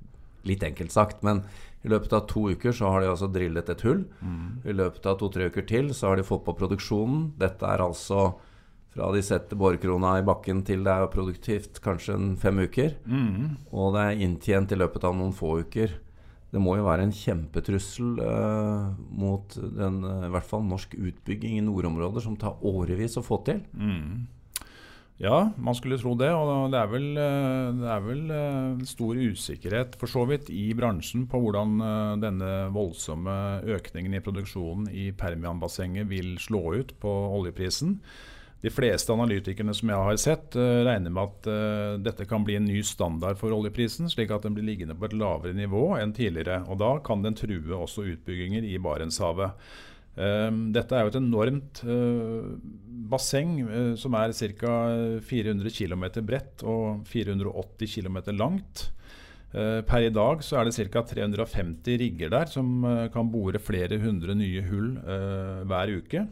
litt 0.50 0.66
enkelt 0.66 0.96
sagt. 0.96 1.22
Men 1.28 1.46
i 1.86 1.92
løpet 1.94 2.18
av 2.18 2.26
to 2.28 2.48
uker 2.50 2.74
så 2.76 2.90
har 2.92 3.04
de 3.04 3.14
altså 3.14 3.30
drillet 3.32 3.70
et 3.70 3.86
hull. 3.86 4.08
Mm. 4.26 4.48
I 4.66 4.74
løpet 4.76 5.06
av 5.06 5.22
to-tre 5.22 5.52
uker 5.52 5.70
til 5.70 5.94
så 5.94 6.10
har 6.12 6.18
de 6.20 6.26
fått 6.28 6.48
på 6.48 6.58
produksjonen. 6.58 7.34
Dette 7.40 7.70
er 7.70 7.86
altså 7.86 8.32
fra 8.98 9.12
de 9.14 9.22
setter 9.22 9.60
borekrona 9.60 10.16
i 10.18 10.26
bakken 10.26 10.64
til 10.66 10.82
det 10.86 10.94
er 10.94 11.12
produktivt 11.14 11.78
kanskje 11.86 12.18
en 12.18 12.32
fem 12.42 12.64
uker. 12.66 12.96
Mm. 13.06 13.58
Og 13.70 13.94
det 13.94 14.04
er 14.04 14.26
inntjent 14.26 14.74
i 14.74 14.80
løpet 14.80 15.06
av 15.06 15.14
noen 15.18 15.36
få 15.38 15.60
uker. 15.62 15.94
Det 16.48 16.62
må 16.64 16.78
jo 16.78 16.88
være 16.88 17.04
en 17.06 17.14
kjempetrussel 17.14 18.22
eh, 18.24 18.88
mot 19.20 19.58
den, 19.58 20.00
eh, 20.08 20.26
i 20.30 20.32
hvert 20.34 20.48
fall 20.48 20.64
norsk 20.66 20.96
utbygging 20.96 21.60
i 21.60 21.66
nordområder 21.66 22.24
som 22.24 22.40
tar 22.40 22.64
årevis 22.66 23.20
å 23.20 23.26
få 23.26 23.42
til. 23.46 23.60
Mm. 23.76 24.26
Ja, 25.20 25.50
man 25.58 25.76
skulle 25.76 25.98
tro 26.00 26.14
det. 26.18 26.30
Og 26.32 26.72
det 26.72 26.80
er 26.80 26.90
vel, 26.94 27.10
eh, 27.20 27.68
det 27.82 27.92
er 27.92 28.06
vel 28.06 28.24
eh, 28.32 28.88
stor 28.88 29.20
usikkerhet 29.20 30.00
for 30.00 30.10
så 30.10 30.24
vidt 30.30 30.50
i 30.54 30.72
bransjen 30.78 31.28
på 31.28 31.44
hvordan 31.44 31.78
denne 32.24 32.56
voldsomme 32.74 33.38
økningen 33.78 34.16
i 34.16 34.24
produksjonen 34.24 34.88
i 34.90 35.12
Permianbassenget 35.20 36.10
vil 36.10 36.38
slå 36.42 36.64
ut 36.80 36.96
på 37.04 37.14
oljeprisen. 37.42 38.00
De 38.62 38.72
fleste 38.74 39.14
analytikerne 39.14 39.74
som 39.78 39.92
jeg 39.94 40.06
har 40.08 40.18
sett, 40.18 40.56
regner 40.58 41.14
med 41.14 41.28
at 41.30 41.50
dette 42.02 42.26
kan 42.26 42.42
bli 42.46 42.56
en 42.58 42.66
ny 42.66 42.80
standard 42.82 43.38
for 43.38 43.54
oljeprisen, 43.54 44.10
slik 44.10 44.32
at 44.34 44.48
den 44.48 44.56
blir 44.58 44.66
liggende 44.66 44.96
på 44.98 45.06
et 45.06 45.14
lavere 45.14 45.54
nivå 45.54 45.92
enn 46.00 46.16
tidligere. 46.18 46.64
Og 46.66 46.80
Da 46.82 46.96
kan 47.06 47.22
den 47.22 47.38
true 47.38 47.78
også 47.78 48.08
utbygginger 48.16 48.66
i 48.66 48.80
Barentshavet. 48.82 49.70
Dette 50.74 50.98
er 50.98 51.06
jo 51.06 51.12
et 51.12 51.20
enormt 51.20 51.84
basseng 53.12 53.60
som 54.02 54.18
er 54.18 54.34
ca. 54.34 54.74
400 55.22 55.70
km 55.78 56.08
bredt 56.26 56.66
og 56.66 57.06
480 57.06 57.94
km 57.94 58.18
langt. 58.34 58.88
Per 59.54 60.02
i 60.02 60.10
dag 60.10 60.42
så 60.44 60.58
er 60.58 60.66
det 60.66 60.90
ca. 60.90 61.06
350 61.14 62.02
rigger 62.02 62.34
der 62.34 62.50
som 62.50 62.82
kan 63.14 63.30
bore 63.30 63.62
flere 63.62 64.02
hundre 64.02 64.34
nye 64.36 64.66
hull 64.66 64.98
hver 65.70 65.94
uke. 66.02 66.26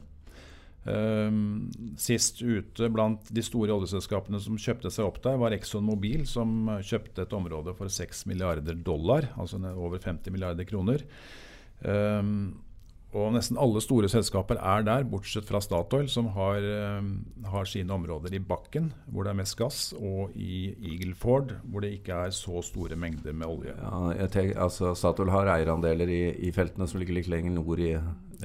Sist 1.98 2.44
ute 2.46 2.89
blant 2.94 3.32
de 3.34 3.42
store 3.42 3.74
oljeselskapene 3.74 4.38
som 4.38 4.60
kjøpte 4.62 4.92
seg 4.94 5.08
opp 5.08 5.18
der, 5.24 5.39
var 5.42 5.56
Exxon 5.56 5.88
Mobil, 5.88 6.27
som 6.30 6.68
kjøpte 6.86 7.25
et 7.25 7.34
område 7.34 7.74
for 7.74 7.89
6 7.89 8.25
milliarder 8.30 8.77
dollar, 8.86 9.32
altså 9.34 9.58
over 9.74 9.98
50 9.98 10.30
milliarder 10.36 10.68
kroner. 10.70 11.01
Um, 11.82 12.62
og 13.15 13.30
nesten 13.32 13.56
alle 13.62 13.80
store 13.80 14.10
selskaper 14.12 14.60
er 14.60 14.84
der, 14.84 15.06
bortsett 15.08 15.48
fra 15.48 15.62
Statoil, 15.63 16.10
som 16.12 16.27
har, 16.36 16.60
uh, 16.60 17.48
har, 17.48 17.70
sine 17.70 17.94
områder 17.96 18.36
i 18.36 18.42
bakken, 18.44 18.89
hvor 19.08 19.24
det 19.24 19.32
er 19.32 19.39
mest 19.39 19.56
gass, 19.60 19.80
og 19.96 20.36
i 20.36 20.74
Eagle 20.74 21.15
Ford, 21.15 21.54
hvor 21.63 21.86
det 21.86 21.94
ikke 21.96 22.18
er 22.25 22.36
så 22.36 22.60
store 22.65 22.98
mengder 23.00 23.32
med 23.32 23.48
olje. 23.48 23.75
Ja, 23.80 24.27
tenker, 24.27 24.60
altså 24.68 24.92
Statoil 25.00 25.32
har 25.32 25.54
eierandeler 25.56 26.12
i, 26.12 26.22
i, 26.44 26.51
feltene 26.56 26.89
som 26.92 27.00
ligger 27.00 27.15
litt 27.22 27.32
lenger 27.32 27.56
nord 27.56 27.84
i, 27.86 27.94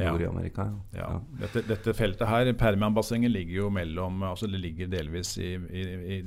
nord 0.00 0.22
i 0.24 0.28
Amerika. 0.28 0.66
Ja. 0.96 1.10
Dette, 1.40 1.64
dette, 1.68 1.94
feltet 1.96 2.28
her, 2.28 2.52
Permian-bassenget, 2.58 3.32
ligger 3.32 3.64
jo 3.64 3.68
mellom 3.74 4.22
altså 4.26 4.48
Det 4.50 4.60
ligger 4.62 4.90
delvis 4.90 5.36
i, 5.38 5.52
i, 5.56 5.84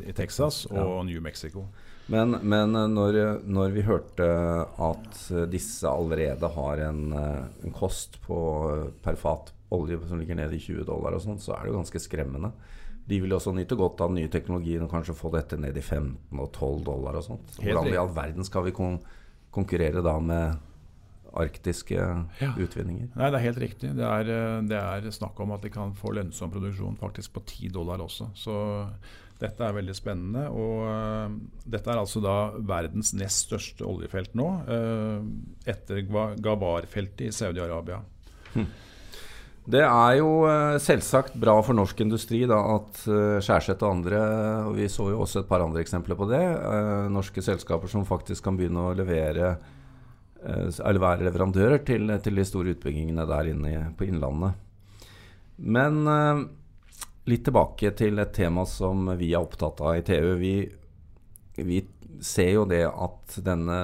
i 0.09 0.13
Texas 0.15 0.65
og 0.71 1.03
New 1.09 1.21
Mexico. 1.23 1.67
Men, 2.11 2.35
men 2.43 2.75
når, 2.93 3.17
når, 3.47 3.71
vi 3.71 3.85
hørte 3.87 4.27
at 4.83 5.19
disse 5.51 5.87
allerede 5.87 6.49
har 6.51 6.81
en, 6.89 7.13
en 7.15 7.75
kost 7.75 8.19
på 8.25 8.37
per 9.03 9.15
fat 9.19 9.53
olje 9.73 9.99
som 10.07 10.19
ligger 10.19 10.37
ned 10.37 10.53
i 10.53 10.59
20 10.61 10.85
dollar 10.87 11.15
og 11.15 11.23
sånn, 11.23 11.39
så 11.41 11.55
er 11.55 11.63
det 11.63 11.71
jo 11.71 11.79
ganske 11.79 12.01
skremmende. 12.03 12.51
De 13.07 13.19
vil 13.23 13.35
også 13.35 13.51
nyte 13.55 13.77
godt 13.79 14.03
av 14.03 14.11
den 14.11 14.21
nye 14.21 14.31
teknologien 14.31 14.83
og 14.85 14.91
kanskje 14.91 15.15
få 15.17 15.31
dette 15.33 15.57
ned 15.59 15.77
i 15.79 15.83
15 15.83 16.39
og 16.39 16.51
12 16.51 16.83
dollar 16.87 17.19
og 17.19 17.25
sånt. 17.25 17.55
Så 17.55 17.63
hvordan 17.63 17.89
i 17.91 17.99
all 17.99 18.11
verden 18.15 18.47
skal 18.47 18.67
vi 18.67 18.75
kon 18.75 18.99
konkurrere 19.53 20.01
da 20.05 20.15
med 20.23 20.61
arktiske 21.39 21.97
ja. 21.97 22.51
utvinninger? 22.53 23.09
Nei, 23.15 23.31
Det 23.31 23.39
er 23.39 23.47
helt 23.47 23.61
riktig. 23.63 23.91
Det 23.97 24.05
er, 24.05 24.31
det 24.69 24.79
er 24.79 25.09
snakk 25.13 25.39
om 25.43 25.55
at 25.55 25.65
de 25.65 25.73
kan 25.73 25.95
få 25.97 26.13
lønnsom 26.15 26.53
produksjon 26.53 26.99
faktisk 26.99 27.33
på 27.37 27.45
10 27.45 27.73
dollar 27.75 28.03
også. 28.03 28.29
Så 28.37 28.55
dette 29.43 29.65
er 29.65 29.75
veldig 29.75 29.95
spennende. 29.97 30.45
og 30.53 30.85
uh, 30.87 31.35
Dette 31.65 31.91
er 31.91 31.99
altså 31.99 32.21
da 32.23 32.37
verdens 32.63 33.13
nest 33.17 33.47
største 33.47 33.85
oljefelt 33.87 34.37
nå, 34.39 34.47
uh, 34.69 35.19
etter 35.69 36.03
Gawar-feltet 36.07 37.27
i 37.27 37.35
Saudi-Arabia. 37.35 38.01
Hm. 38.53 38.71
Det 39.63 39.79
er 39.79 40.17
jo 40.17 40.31
selvsagt 40.83 41.37
bra 41.39 41.53
for 41.63 41.71
norsk 41.77 42.01
industri 42.03 42.41
da, 42.51 42.57
at 42.73 42.97
Skjærseth 43.07 43.85
og 43.85 43.93
andre 43.93 44.17
og 44.67 44.73
Vi 44.75 44.89
så 44.91 45.05
jo 45.07 45.21
også 45.23 45.39
et 45.39 45.47
par 45.47 45.63
andre 45.63 45.79
eksempler 45.79 46.19
på 46.19 46.27
det. 46.27 46.41
norske 47.07 47.39
selskaper 47.39 47.87
som 47.87 48.03
faktisk 48.03 48.43
kan 48.43 48.59
begynne 48.59 48.83
å 48.83 48.97
levere 48.99 49.53
eller 50.43 50.99
være 50.99 51.27
leverandører 51.27 51.85
til, 51.87 52.11
til 52.23 52.35
de 52.39 52.45
store 52.47 52.73
utbyggingene 52.75 53.25
der 53.29 53.49
inne 53.53 53.87
på 53.97 54.07
Innlandet. 54.09 54.59
Men 55.57 56.01
Litt 57.29 57.45
tilbake 57.47 57.93
til 57.95 58.19
et 58.19 58.33
tema 58.35 58.65
som 58.67 59.05
vi 59.15 59.29
er 59.31 59.39
opptatt 59.39 59.79
av 59.79 59.95
i 59.95 60.01
TU. 60.03 60.33
Vi, 60.41 60.55
vi 61.55 61.77
ser 62.23 62.49
jo 62.57 62.65
det 62.67 62.83
at 62.83 63.37
denne 63.45 63.77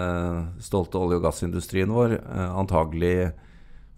stolte 0.63 0.99
olje- 0.99 1.21
og 1.21 1.23
gassindustrien 1.23 1.93
vår 1.95 2.17
eh, 2.17 2.49
antagelig 2.59 3.31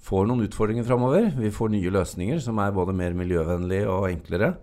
får 0.02 0.30
noen 0.30 0.46
utfordringer 0.46 0.86
framover. 0.86 1.32
Vi 1.34 1.50
får 1.54 1.74
nye 1.74 1.94
løsninger 1.98 2.42
som 2.42 2.62
er 2.62 2.76
både 2.76 2.94
mer 2.98 3.18
miljøvennlige 3.18 3.90
og 3.90 4.12
enklere. 4.12 4.54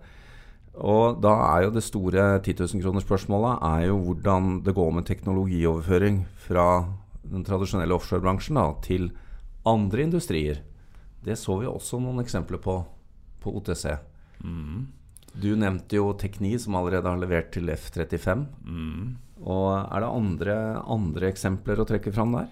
Og 0.79 1.19
da 1.19 1.35
er 1.49 1.65
jo 1.65 1.75
det 1.75 1.83
store 1.83 2.29
10 2.39 2.55
000-kronerspørsmålet 2.61 3.59
er 3.73 3.85
jo 3.89 3.99
hvordan 4.05 4.61
det 4.63 4.77
går 4.77 4.95
med 4.95 5.09
teknologioverføring 5.09 6.21
fra 6.45 6.69
den 7.29 7.45
tradisjonelle 7.47 7.95
offshorebransjen 7.95 8.57
da, 8.59 8.69
til 8.85 9.11
andre 9.69 10.05
industrier. 10.07 10.63
Det 11.23 11.35
så 11.37 11.59
vi 11.59 11.67
også 11.67 11.99
noen 12.01 12.23
eksempler 12.23 12.61
på 12.63 12.79
på 13.39 13.57
OTC. 13.57 13.85
Mm. 14.43 14.87
Du 15.33 15.51
nevnte 15.55 15.99
jo 15.99 16.13
Tekni, 16.17 16.55
som 16.59 16.77
allerede 16.79 17.09
har 17.09 17.19
levert 17.21 17.51
til 17.53 17.69
F-35. 17.71 18.45
Mm. 18.65 19.17
Og 19.39 19.67
Er 19.77 20.03
det 20.03 20.09
andre, 20.09 20.55
andre, 20.83 21.29
eksempler 21.29 21.79
å 21.79 21.87
trekke 21.87 22.11
fram 22.11 22.35
der? 22.35 22.49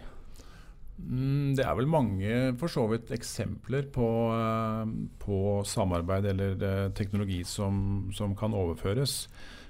Mm, 0.97 1.53
det 1.57 1.65
er 1.65 1.75
vel 1.77 1.89
mange 1.89 2.37
for 2.57 2.71
så 2.71 2.87
vidt 2.89 3.11
eksempler 3.13 3.89
på, 3.93 4.07
uh, 4.33 4.87
på 5.21 5.61
samarbeid 5.67 6.25
eller 6.31 6.55
uh, 6.63 6.93
teknologi 6.95 7.43
som, 7.45 8.09
som, 8.15 8.33
kan 8.35 8.55
overføres. 8.55 9.27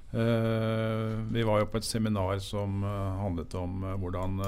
Uh, 0.08 1.20
vi 1.34 1.44
var 1.44 1.60
jo 1.62 1.70
på 1.72 1.82
et 1.82 1.86
seminar 1.88 2.40
som 2.40 2.82
handlet 2.84 3.54
om 3.60 3.84
hvordan 4.00 4.40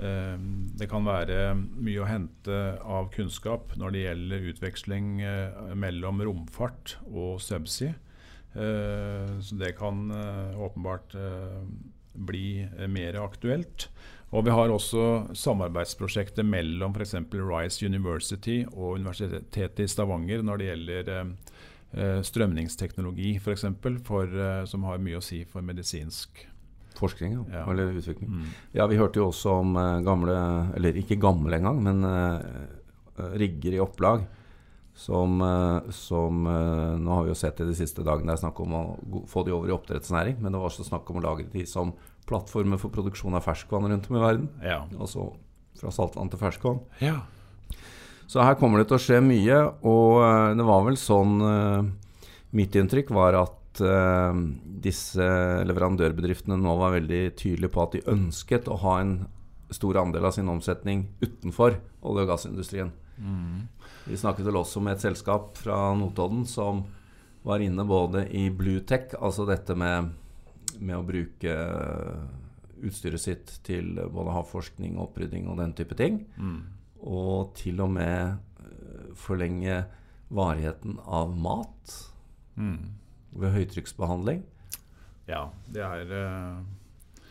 Ehm, 0.00 0.70
det 0.80 0.88
kan 0.88 1.04
være 1.04 1.52
mye 1.56 2.00
å 2.00 2.08
hente 2.08 2.60
av 2.80 3.10
kunnskap 3.12 3.74
når 3.80 3.92
det 3.92 4.04
gjelder 4.06 4.46
utveksling 4.52 5.10
eh, 5.20 5.74
mellom 5.76 6.22
romfart 6.24 6.96
og 7.10 7.40
subsea. 7.44 7.92
Eh, 8.50 9.34
så 9.44 9.58
det 9.60 9.74
kan 9.78 10.08
eh, 10.14 10.56
åpenbart 10.56 11.14
bli 12.14 12.66
mer 12.90 13.20
aktuelt. 13.20 13.90
Og 14.30 14.46
vi 14.46 14.54
har 14.54 14.70
også 14.70 15.34
samarbeidsprosjekter 15.36 16.46
mellom 16.46 16.94
f.eks. 16.94 17.16
Rice 17.34 17.86
University 17.86 18.60
og 18.70 19.00
Universitetet 19.02 19.84
i 19.84 19.90
Stavanger 19.90 20.44
når 20.46 20.60
det 20.60 20.68
gjelder 20.68 21.10
strømningsteknologi, 21.90 23.32
f.eks., 23.40 23.64
som 24.70 24.84
har 24.86 25.00
mye 25.02 25.18
å 25.18 25.24
si 25.24 25.40
for 25.48 25.64
medisinsk 25.66 26.44
Forskning, 27.00 27.32
ja. 27.32 27.44
ja. 27.60 27.62
Eller 27.70 27.94
utvikling. 27.96 28.28
Mm. 28.28 28.50
Ja, 28.76 28.86
vi 28.90 28.98
hørte 29.00 29.20
jo 29.20 29.30
også 29.30 29.60
om 29.62 29.76
uh, 29.78 30.02
gamle 30.04 30.34
Eller 30.76 30.98
ikke 31.00 31.20
gamle 31.20 31.56
engang, 31.56 31.80
men 31.86 32.04
uh, 32.04 33.30
rigger 33.40 33.76
i 33.76 33.82
opplag. 33.82 34.26
Som, 35.00 35.38
som 35.94 36.42
Nå 36.44 37.12
har 37.14 37.22
vi 37.24 37.30
jo 37.30 37.36
sett 37.38 37.60
det 37.60 37.70
de 37.70 37.76
siste 37.78 38.02
dagene 38.04 38.28
det 38.28 38.34
er 38.34 38.40
snakk 38.42 38.58
om 38.60 38.74
å 38.76 38.80
få 39.30 39.46
de 39.46 39.54
over 39.54 39.70
i 39.70 39.72
oppdrettsnæring. 39.72 40.40
Men 40.42 40.52
det 40.52 40.60
var 40.60 40.68
også 40.68 40.84
snakk 40.84 41.08
om 41.08 41.20
å 41.20 41.22
lagre 41.24 41.46
de 41.48 41.62
som 41.68 41.94
plattformer 42.28 42.76
for 42.80 42.92
produksjon 42.92 43.38
av 43.38 43.46
ferskvann 43.46 43.88
rundt 43.88 44.10
om 44.10 44.18
i 44.18 44.24
verden. 44.24 44.50
Ja. 44.60 44.82
Altså 44.98 45.30
fra 45.80 45.92
saltvann 45.94 46.28
til 46.28 46.42
ferskvann. 46.42 46.82
Ja. 47.00 47.22
Så 48.30 48.44
her 48.46 48.54
kommer 48.60 48.78
det 48.78 48.86
til 48.90 48.98
å 48.98 49.02
skje 49.02 49.18
mye. 49.24 49.56
Og 49.90 50.20
det 50.54 50.66
var 50.68 50.84
vel 50.86 50.98
sånn 51.00 51.40
Mitt 52.54 52.74
inntrykk 52.74 53.10
var 53.14 53.36
at 53.38 53.82
uh, 53.82 54.34
disse 54.82 55.26
leverandørbedriftene 55.66 56.56
nå 56.58 56.72
var 56.80 56.96
veldig 56.96 57.22
tydelige 57.38 57.70
på 57.74 57.84
at 57.84 57.94
de 57.94 58.06
ønsket 58.10 58.70
å 58.70 58.78
ha 58.82 58.96
en 59.02 59.12
stor 59.70 60.00
andel 60.00 60.26
av 60.26 60.34
sin 60.34 60.50
omsetning 60.50 61.04
utenfor 61.22 61.76
olje- 62.02 62.24
og 62.24 62.32
gassindustrien. 62.32 62.90
Mm. 63.20 63.68
Vi 64.08 64.18
snakket 64.18 64.48
vel 64.48 64.58
også 64.58 64.82
med 64.82 64.96
et 64.96 65.04
selskap 65.04 65.52
fra 65.60 65.92
Notodden 65.94 66.42
som 66.48 66.82
var 67.46 67.62
inne 67.62 67.86
både 67.86 68.24
i 68.36 68.48
Bluetech, 68.50 69.14
altså 69.20 69.46
dette 69.48 69.76
med, 69.78 70.10
med 70.80 70.98
å 70.98 71.06
bruke 71.06 71.54
utstyret 72.80 73.22
sitt 73.22 73.54
til 73.64 73.94
både 74.10 74.34
havforskning, 74.34 74.98
opprydding 75.00 75.46
og 75.52 75.60
den 75.60 75.76
type 75.76 75.94
ting. 75.94 76.24
Mm. 76.40 76.79
Og 77.00 77.54
til 77.58 77.80
og 77.84 77.92
med 77.94 78.36
eh, 78.64 79.10
forlenge 79.18 79.82
varigheten 80.30 80.98
av 81.06 81.36
mat. 81.36 81.98
Mm 82.60 83.00
ved 83.36 83.54
høytrykksbehandling? 83.54 84.42
Ja, 85.30 85.48
det 85.70 85.82
er, 85.84 86.12
eh, 86.16 87.28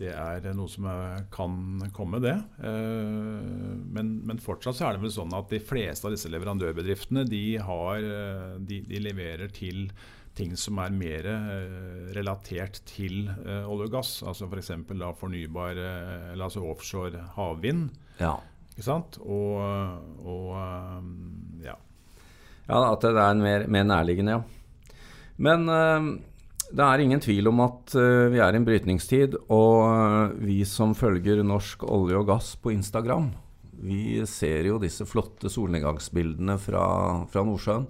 det 0.00 0.10
er 0.12 0.48
noe 0.56 0.68
som 0.68 0.88
kan 1.32 1.86
komme, 1.94 2.20
det. 2.20 2.34
Men, 2.60 4.10
men, 4.26 4.42
fortsatt 4.42 4.76
så 4.76 4.88
er 4.88 4.96
det 4.96 5.06
vel 5.06 5.14
sånn 5.14 5.32
at 5.36 5.48
de 5.52 5.62
fleste 5.62 6.08
av 6.08 6.12
disse 6.12 6.28
leverandørbedriftene 6.32 7.24
de, 7.28 7.46
har, 7.64 8.04
de, 8.60 8.82
de 8.90 9.00
leverer 9.00 9.48
til 9.56 9.86
ting 10.36 10.52
som 10.60 10.82
er 10.82 10.92
mer 10.92 11.30
relatert 12.12 12.82
til 12.84 13.30
olje 13.30 13.86
og 13.86 13.94
gass. 13.94 14.18
Altså 14.20 14.50
f.eks. 14.50 14.74
For 14.84 15.22
fornybar, 15.22 15.80
eller 16.34 16.44
altså 16.44 16.66
offshore 16.66 17.22
havvind. 17.38 17.88
Ja. 18.20 18.34
Ikke 18.76 18.84
sant? 18.84 19.16
Og, 19.24 19.56
og 20.20 20.52
ja. 21.64 21.76
Ja, 22.66 22.80
At 22.92 23.02
det 23.02 23.16
er 23.16 23.40
mer, 23.40 23.66
mer 23.72 23.86
nærliggende, 23.88 24.36
ja. 24.36 24.42
Men 25.36 25.68
det 26.66 26.82
er 26.82 27.02
ingen 27.02 27.22
tvil 27.22 27.50
om 27.50 27.60
at 27.64 27.94
uh, 27.94 28.26
vi 28.32 28.40
er 28.42 28.54
i 28.54 28.58
en 28.58 28.66
brytningstid, 28.66 29.36
og 29.54 29.74
uh, 29.86 30.36
vi 30.42 30.62
som 30.68 30.96
følger 30.98 31.44
norsk 31.46 31.84
olje 31.86 32.18
og 32.18 32.26
gass 32.30 32.54
på 32.58 32.72
Instagram, 32.74 33.30
vi 33.86 34.24
ser 34.26 34.66
jo 34.70 34.80
disse 34.82 35.06
flotte 35.06 35.50
solnedgangsbildene 35.52 36.56
fra, 36.58 36.86
fra 37.30 37.44
Nordsjøen. 37.46 37.86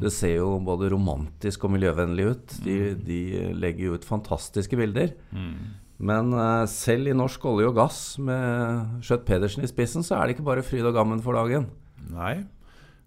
Det 0.00 0.10
ser 0.14 0.36
jo 0.38 0.56
både 0.62 0.90
romantisk 0.92 1.64
og 1.66 1.72
miljøvennlig 1.74 2.26
ut. 2.30 2.56
De, 2.62 2.74
mm. 2.90 2.98
de 3.06 3.20
legger 3.58 3.88
jo 3.88 3.96
ut 3.98 4.06
fantastiske 4.06 4.78
bilder. 4.78 5.14
Mm. 5.34 5.54
Men 6.00 6.32
uh, 6.32 6.64
selv 6.70 7.10
i 7.10 7.16
norsk 7.16 7.44
olje 7.50 7.68
og 7.68 7.76
gass 7.76 8.00
med 8.24 9.00
Skjøtt 9.04 9.26
Pedersen 9.28 9.66
i 9.66 9.68
spissen, 9.68 10.04
så 10.06 10.16
er 10.16 10.26
det 10.26 10.38
ikke 10.38 10.48
bare 10.48 10.64
fryd 10.64 10.86
og 10.88 10.96
gammen 10.96 11.20
for 11.24 11.36
dagen. 11.36 11.68
Nei, 12.08 12.40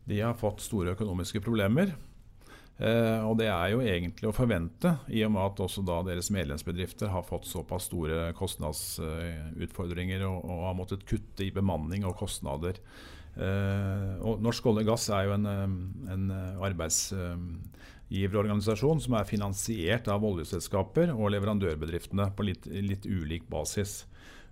de 0.10 0.20
har 0.22 0.38
fått 0.38 0.62
store 0.62 0.94
økonomiske 0.94 1.42
problemer. 1.42 1.96
Uh, 2.78 3.22
og 3.30 3.38
det 3.40 3.48
er 3.50 3.72
jo 3.74 3.82
egentlig 3.86 4.30
å 4.30 4.36
forvente, 4.36 4.96
i 5.14 5.24
og 5.26 5.34
med 5.34 5.42
at 5.46 5.62
også 5.66 5.84
da 5.86 6.00
deres 6.06 6.30
medlemsbedrifter 6.34 7.10
har 7.14 7.26
fått 7.26 7.50
såpass 7.50 7.88
store 7.90 8.32
kostnadsutfordringer 8.38 10.26
og, 10.28 10.40
og, 10.42 10.64
har 10.68 10.78
måttet 10.78 11.06
kutte 11.10 11.46
i 11.46 11.54
bemanning 11.54 12.06
og 12.10 12.18
kostnader. 12.22 12.78
Uh, 13.34 14.22
og 14.22 14.42
Norsk 14.46 14.70
olje 14.70 14.86
og 14.86 14.94
gass 14.94 15.10
er 15.10 15.30
jo 15.30 15.38
en, 15.40 15.50
en 16.14 16.28
arbeidsgiverorganisasjon 18.14 19.02
som 19.02 19.16
er 19.18 19.26
finansiert 19.30 20.08
av 20.12 20.24
oljeselskaper 20.28 21.14
og 21.16 21.32
leverandørbedriftene 21.34 22.30
på 22.38 22.46
litt, 22.46 22.68
litt 22.70 23.06
ulik 23.06 23.48
basis. 23.50 24.06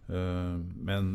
Uh, 0.10 0.58
men 0.82 1.13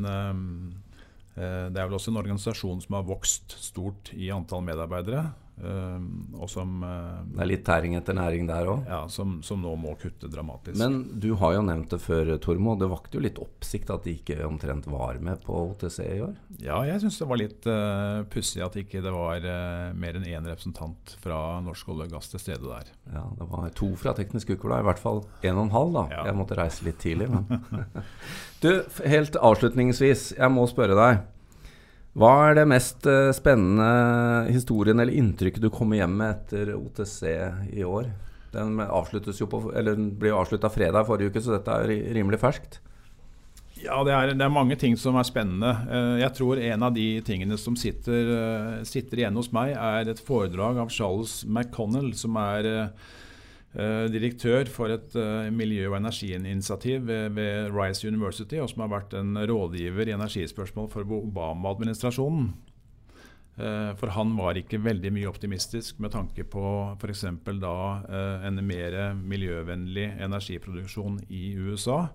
det 1.37 1.76
er 1.76 1.85
vel 1.85 1.99
også 1.99 2.15
en 2.15 2.23
organisasjon 2.23 2.79
som 2.81 2.95
har 2.97 3.03
vokst 3.05 3.59
stort 3.61 4.09
i 4.17 4.31
antall 4.33 4.62
medarbeidere. 4.65 5.35
Uh, 5.56 5.96
og 6.36 6.50
som 6.52 6.82
uh, 6.84 7.22
Det 7.32 7.40
er 7.40 7.48
litt 7.48 7.62
tæring 7.64 7.94
etter 7.96 8.16
næring 8.16 8.44
der 8.48 8.68
òg? 8.68 8.82
Ja, 8.84 8.98
som, 9.08 9.38
som, 9.46 9.62
nå 9.64 9.72
må 9.80 9.94
kutte 9.96 10.28
dramatisk. 10.28 10.76
Men 10.76 10.98
du 11.16 11.30
har 11.40 11.54
jo 11.56 11.62
nevnt 11.64 11.94
det 11.94 12.00
før, 12.04 12.34
Tormo. 12.42 12.75
Det 12.76 12.90
vakte 12.90 13.16
jo 13.16 13.25
litt 13.25 13.40
oppsikt 13.40 13.92
at 13.94 14.04
de 14.04 14.18
ikke 14.18 14.36
omtrent 14.44 14.88
var 14.92 15.16
med 15.25 15.40
på 15.46 15.56
OTC 15.70 16.00
i 16.04 16.20
år? 16.26 16.34
Ja, 16.60 16.82
jeg 16.88 17.00
syns 17.02 17.20
det 17.22 17.28
var 17.30 17.40
litt 17.40 17.68
uh, 17.70 18.26
pussig 18.32 18.64
at 18.66 18.76
ikke 18.80 19.00
det 19.04 19.14
var 19.14 19.48
uh, 19.48 19.94
mer 19.96 20.18
enn 20.18 20.28
én 20.28 20.48
representant 20.50 21.16
fra 21.22 21.40
Norsk 21.64 21.94
olje 21.94 22.10
og 22.10 22.18
gass 22.18 22.28
til 22.32 22.42
stede 22.42 22.68
der. 22.68 22.92
Ja, 23.14 23.25
det 23.38 23.48
var 23.52 23.70
to 23.76 23.92
fra 23.96 24.12
Teknisk 24.18 24.52
Ukeblad, 24.52 24.84
i 24.84 24.90
hvert 24.90 25.00
fall 25.00 25.22
en 25.40 25.56
og 25.56 25.64
en 25.68 25.75
halv, 25.76 25.96
da. 25.96 26.04
Ja. 26.18 26.26
Jeg 26.28 26.38
måtte 26.38 26.60
reise 26.60 26.84
litt 26.84 27.00
tidlig, 27.00 27.30
men 27.32 27.48
Du, 28.64 28.70
helt 29.04 29.36
avslutningsvis, 29.36 30.30
jeg 30.36 30.52
må 30.52 30.68
spørre 30.68 30.96
deg. 30.98 31.25
Hva 32.16 32.32
er 32.49 32.56
det 32.56 32.68
mest 32.70 33.04
eh, 33.11 33.28
spennende 33.37 34.49
historien 34.49 35.02
eller 35.02 35.12
inntrykket 35.12 35.66
du 35.66 35.68
kommer 35.73 36.00
hjem 36.00 36.14
med 36.16 36.32
etter 36.32 36.73
OTC 36.73 37.20
i 37.76 37.85
år? 37.85 38.08
Den, 38.54 38.78
på, 38.80 39.61
den 39.85 40.06
ble 40.16 40.32
avslutta 40.32 40.70
fredag 40.73 41.04
forrige 41.04 41.28
uke, 41.35 41.42
så 41.44 41.58
dette 41.58 41.75
er 41.76 41.92
rimelig 42.16 42.40
ferskt. 42.40 42.78
Ja, 43.76 43.99
det 44.06 44.14
er, 44.16 44.32
det 44.32 44.40
er, 44.40 44.52
mange 44.52 44.78
ting 44.80 44.96
som 44.96 45.18
er 45.20 45.28
spennende. 45.28 45.75
Eh, 45.93 46.14
jeg 46.23 46.32
tror 46.38 46.62
en 46.64 46.86
av 46.88 46.97
de 46.97 47.04
tingene 47.26 47.60
som 47.60 47.76
sitter, 47.76 48.32
eh, 48.32 48.80
sitter 48.88 49.21
igjen 49.21 49.36
hos 49.36 49.52
meg, 49.52 49.75
er 49.76 50.08
et 50.08 50.23
foredrag 50.25 50.80
av 50.80 50.95
Charles 50.95 51.43
McConnell, 51.45 52.14
som 52.17 52.41
er 52.41 52.88
direktør 54.08 54.71
for 54.73 54.93
et 54.93 55.17
uh, 55.21 55.49
miljø- 55.52 55.91
og 55.91 55.99
energiinitiativ 55.99 57.02
ved, 57.08 57.34
ved, 57.36 57.75
Rice 57.75 58.08
University, 58.08 58.56
og 58.62 58.71
som 58.73 58.86
har 58.86 58.95
vært 58.95 59.17
en 59.19 59.36
rådgiver 59.36 60.08
i 60.08 60.15
energispørsmål 60.17 60.89
for 60.93 61.04
Obama-administrasjonen. 61.19 62.54
Uh, 63.56 63.93
for 64.00 64.12
han 64.12 64.32
var 64.36 64.56
ikke 64.56 64.80
veldig 64.84 65.12
mye 65.12 65.28
optimistisk 65.28 66.00
med 66.00 66.15
tanke 66.17 66.45
på 66.49 66.65
f.eks. 66.97 67.26
da 67.60 67.76
en 68.49 68.65
mer 68.65 68.97
miljøvennlig 69.21 70.08
energiproduksjon 70.25 71.21
i 71.28 71.52
USA. 71.60 72.06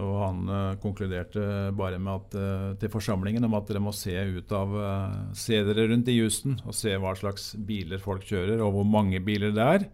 Og 0.00 0.14
han 0.22 0.78
konkluderte 0.80 1.42
bare 1.76 1.98
med 1.98 2.12
at, 2.14 2.78
til 2.78 2.92
forsamlingen 2.92 3.44
om 3.44 3.56
at 3.58 3.66
dere 3.68 3.82
må 3.82 3.90
se 3.92 4.14
ut 4.14 4.52
av 4.54 4.76
Se 5.36 5.58
dere 5.66 5.88
rundt 5.90 6.08
i 6.08 6.14
Houston 6.20 6.54
og 6.62 6.76
se 6.78 6.94
hva 6.94 7.10
slags 7.18 7.50
biler 7.58 7.98
folk 8.00 8.22
kjører, 8.30 8.62
og 8.62 8.78
hvor 8.78 8.86
mange 8.86 9.18
biler 9.26 9.50
det 9.52 9.66
er. 9.66 9.88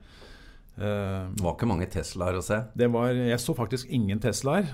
Uh, 0.77 1.33
det 1.33 1.45
var 1.45 1.55
ikke 1.55 1.69
mange 1.71 1.89
Teslaer 1.89 2.37
å 2.37 2.45
se? 2.45 2.61
Det 2.77 2.91
var, 2.93 3.15
jeg 3.17 3.41
så 3.41 3.55
faktisk 3.57 3.89
ingen 3.97 4.21
Teslaer. 4.21 4.69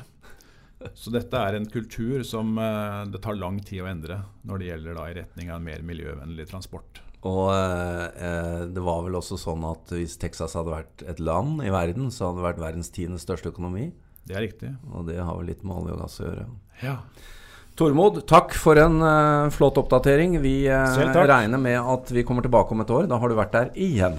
Så 0.99 1.13
dette 1.15 1.39
er 1.39 1.55
en 1.55 1.69
kultur 1.71 2.25
som 2.27 2.57
uh, 2.59 3.07
det 3.07 3.23
tar 3.23 3.39
lang 3.39 3.61
tid 3.63 3.85
å 3.85 3.89
endre 3.91 4.19
når 4.49 4.59
det 4.59 4.71
gjelder 4.73 4.99
da, 4.99 5.07
i 5.07 5.17
retning 5.21 5.53
av 5.53 5.61
en 5.61 5.69
mer 5.69 5.87
miljøvennlig 5.87 6.49
transport. 6.51 7.03
Og 7.23 7.53
eh, 7.55 8.63
det 8.75 8.83
var 8.83 9.05
vel 9.05 9.15
også 9.15 9.37
sånn 9.39 9.63
at 9.69 9.93
hvis 9.95 10.17
Texas 10.19 10.57
hadde 10.59 10.73
vært 10.73 11.05
et 11.07 11.21
land 11.23 11.61
i 11.63 11.71
verden, 11.71 12.09
så 12.11 12.27
hadde 12.27 12.41
det 12.41 12.49
vært 12.49 12.65
verdens 12.65 12.91
tiende 12.91 13.21
største 13.23 13.53
økonomi. 13.53 13.93
Det 14.27 14.35
er 14.35 14.43
riktig. 14.43 14.73
Og 14.91 15.07
det 15.07 15.21
har 15.21 15.39
vel 15.39 15.47
litt 15.53 15.63
med 15.63 15.77
olje 15.77 15.95
og 15.95 16.03
gass 16.03 16.19
å 16.19 16.27
gjøre. 16.27 16.49
Ja. 16.83 16.97
Tormod, 17.79 18.25
takk 18.27 18.59
for 18.59 18.75
en 18.83 18.99
flott 19.55 19.79
oppdatering. 19.79 20.35
Vi 20.43 20.67
regner 20.67 21.63
med 21.63 21.79
at 21.79 22.11
vi 22.11 22.27
kommer 22.27 22.43
tilbake 22.43 22.75
om 22.75 22.83
et 22.83 22.91
år. 22.99 23.07
Da 23.07 23.23
har 23.23 23.31
du 23.31 23.39
vært 23.39 23.55
der 23.55 23.71
igjen. 23.79 24.19